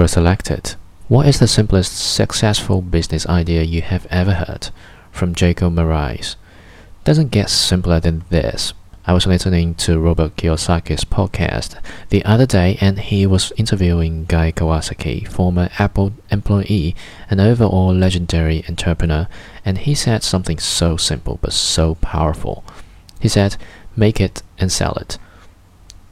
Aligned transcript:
were 0.00 0.08
selected. 0.08 0.74
What 1.08 1.26
is 1.26 1.38
the 1.38 1.46
simplest 1.46 1.92
successful 1.98 2.80
business 2.80 3.26
idea 3.26 3.62
you 3.62 3.82
have 3.82 4.06
ever 4.06 4.32
heard? 4.32 4.70
From 5.10 5.34
Jacob 5.34 5.74
Marais. 5.74 6.34
Doesn't 7.04 7.30
get 7.30 7.50
simpler 7.50 8.00
than 8.00 8.24
this. 8.30 8.72
I 9.06 9.12
was 9.12 9.26
listening 9.26 9.74
to 9.74 9.98
Robert 9.98 10.36
Kiyosaki's 10.36 11.04
podcast 11.04 11.78
the 12.08 12.24
other 12.24 12.46
day 12.46 12.78
and 12.80 13.00
he 13.00 13.26
was 13.26 13.52
interviewing 13.56 14.24
Guy 14.24 14.52
Kawasaki, 14.52 15.28
former 15.28 15.68
Apple 15.78 16.14
employee 16.30 16.96
and 17.28 17.40
overall 17.40 17.92
legendary 17.92 18.64
entrepreneur, 18.68 19.28
and 19.64 19.78
he 19.78 19.94
said 19.94 20.22
something 20.22 20.58
so 20.58 20.96
simple 20.96 21.38
but 21.42 21.52
so 21.52 21.96
powerful. 21.96 22.64
He 23.20 23.28
said, 23.28 23.56
make 23.94 24.20
it 24.20 24.42
and 24.56 24.72
sell 24.72 24.94
it. 24.94 25.18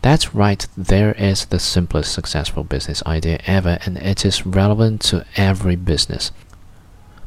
That's 0.02 0.34
right, 0.34 0.66
there 0.76 1.12
is 1.12 1.46
the 1.46 1.58
simplest 1.58 2.12
successful 2.12 2.64
business 2.64 3.02
idea 3.04 3.38
ever, 3.46 3.78
and 3.84 3.98
it 3.98 4.24
is 4.24 4.46
relevant 4.46 5.02
to 5.02 5.26
every 5.36 5.76
business. 5.76 6.32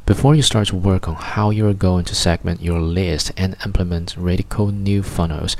Before 0.08 0.34
you 0.34 0.42
start 0.42 0.70
to 0.70 0.76
work 0.76 1.08
on 1.08 1.16
how 1.16 1.52
you're 1.52 1.74
going 1.74 2.04
to 2.06 2.16
segment 2.16 2.62
your 2.62 2.82
list 2.82 3.32
and 3.38 3.56
implement 3.64 4.18
radical 4.18 4.68
new 4.72 5.04
funnels 5.04 5.56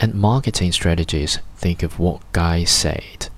and 0.00 0.14
marketing 0.14 0.72
strategies, 0.72 1.38
think 1.56 1.82
of 1.82 1.98
what 1.98 2.20
Guy 2.32 2.64
said. 2.64 3.28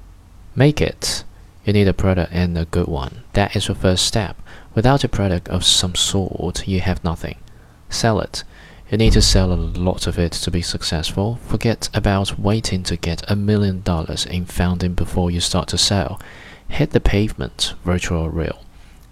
Make 0.57 0.81
it. 0.81 1.25
You 1.65 1.75
need 1.75 1.89
a 1.89 1.95
product 1.95 2.33
and 2.33 2.57
a 2.57 2.65
good 2.65 2.89
one. 2.89 3.23
That 3.35 3.55
is 3.55 3.69
your 3.69 3.77
first 3.77 4.07
step. 4.07 4.41
Without 4.75 5.05
a 5.05 5.09
product 5.09 5.49
of 5.49 5.65
some 5.65 5.95
sort, 5.95 6.67
you 6.67 6.81
have 6.81 7.05
nothing. 7.05 7.37
Sell 7.91 8.19
it. 8.21 8.45
You 8.91 8.99
need 8.99 9.13
to 9.13 9.23
sell 9.23 9.53
a 9.53 9.55
lot 9.55 10.07
of 10.07 10.19
it 10.19 10.33
to 10.33 10.51
be 10.51 10.63
successful. 10.63 11.39
Forget 11.47 11.89
about 11.95 12.39
waiting 12.39 12.83
to 12.85 12.97
get 12.97 13.23
a 13.31 13.37
million 13.37 13.83
dollars 13.83 14.27
in 14.27 14.47
funding 14.47 14.95
before 14.95 15.31
you 15.31 15.41
start 15.41 15.69
to 15.69 15.79
sell. 15.79 16.21
Hit 16.69 16.91
the 16.91 17.01
pavement, 17.01 17.75
virtual 17.85 18.23
or 18.23 18.31
real 18.31 18.65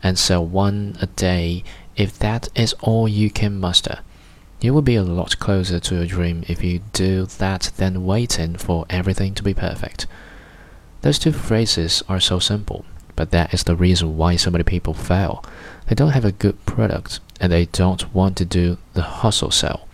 and 0.03 0.19
sell 0.19 0.45
one 0.45 0.97
a 1.01 1.07
day 1.07 1.65
if 1.97 2.19
that 2.19 2.49
is 2.55 2.75
all 2.81 3.09
you 3.09 3.31
can 3.31 3.59
muster. 3.59 4.01
You 4.61 4.75
will 4.75 4.83
be 4.83 4.97
a 4.97 5.03
lot 5.03 5.39
closer 5.39 5.79
to 5.81 5.95
your 5.95 6.07
dream 6.07 6.45
if 6.49 6.63
you 6.63 6.81
do 6.93 7.27
that 7.27 7.71
than 7.77 8.05
waiting 8.05 8.57
for 8.57 8.87
everything 8.91 9.35
to 9.35 9.43
be 9.43 9.55
perfect. 9.55 10.07
Those 11.03 11.19
two 11.19 11.33
phrases 11.33 12.03
are 12.09 12.21
so 12.21 12.39
simple, 12.39 12.85
but 13.19 13.33
that 13.33 13.53
is 13.53 13.65
the 13.65 13.75
reason 13.75 14.17
why 14.17 14.37
so 14.37 14.49
many 14.49 14.63
people 14.63 14.95
fail. 14.95 15.45
They 15.89 15.97
don't 15.97 16.13
have 16.13 16.25
a 16.25 16.31
good 16.31 16.65
product 16.67 17.19
and 17.41 17.51
they 17.51 17.65
don't 17.65 18.15
want 18.15 18.37
to 18.37 18.45
do 18.45 18.79
the 18.95 19.03
hustle 19.03 19.51
sell. 19.51 19.89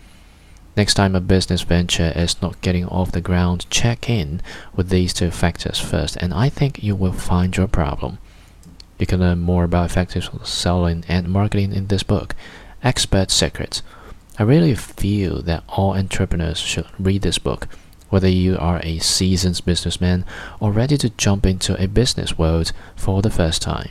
Next 0.77 0.93
time 0.93 1.17
a 1.17 1.23
business 1.23 1.63
venture 1.63 2.13
is 2.15 2.43
not 2.43 2.61
getting 2.61 2.85
off 2.85 3.13
the 3.13 3.23
ground, 3.23 3.65
check 3.71 4.11
in 4.11 4.43
with 4.77 4.91
these 4.91 5.15
two 5.15 5.31
factors 5.31 5.81
first, 5.81 6.17
and 6.17 6.35
I 6.35 6.51
think 6.51 6.83
you 6.83 6.95
will 6.95 7.15
find 7.15 7.57
your 7.57 7.67
problem. 7.67 8.19
You 8.99 9.07
can 9.07 9.21
learn 9.21 9.39
more 9.39 9.65
about 9.65 9.87
effective 9.87 10.29
selling 10.43 11.03
and 11.09 11.27
marketing 11.27 11.73
in 11.73 11.87
this 11.87 12.03
book, 12.03 12.35
Expert 12.83 13.31
Secrets. 13.31 13.83
I 14.39 14.43
really 14.43 14.75
feel 14.75 15.41
that 15.41 15.65
all 15.67 15.97
entrepreneurs 15.97 16.59
should 16.59 16.89
read 16.99 17.23
this 17.23 17.39
book, 17.39 17.69
whether 18.15 18.29
you 18.29 18.57
are 18.59 18.79
a 18.85 19.01
seasoned 19.01 19.61
businessman 19.65 20.25
or 20.61 20.71
ready 20.71 20.97
to 20.97 21.11
jump 21.11 21.45
into 21.45 21.75
a 21.83 21.89
business 21.89 22.39
world 22.39 22.71
for 22.95 23.23
the 23.23 23.29
first 23.29 23.61
time. 23.61 23.91